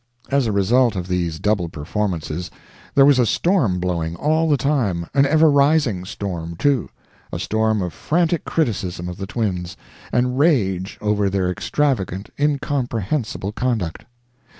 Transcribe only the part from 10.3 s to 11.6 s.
rage over their